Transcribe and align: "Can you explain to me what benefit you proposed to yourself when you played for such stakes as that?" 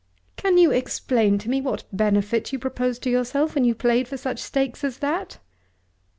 "Can 0.35 0.57
you 0.57 0.71
explain 0.71 1.37
to 1.37 1.47
me 1.47 1.61
what 1.61 1.83
benefit 1.93 2.51
you 2.51 2.57
proposed 2.57 3.03
to 3.03 3.11
yourself 3.11 3.53
when 3.53 3.65
you 3.65 3.75
played 3.75 4.07
for 4.07 4.17
such 4.17 4.39
stakes 4.41 4.83
as 4.83 4.97
that?" 4.97 5.37